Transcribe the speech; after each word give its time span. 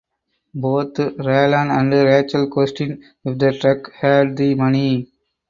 Both 0.55 0.95
Raylan 0.95 1.69
and 1.69 1.91
Rachel 1.93 2.47
question 2.49 3.03
if 3.23 3.37
the 3.37 3.51
truck 3.55 3.91
had 3.93 4.35
the 4.35 4.55
money. 4.55 5.11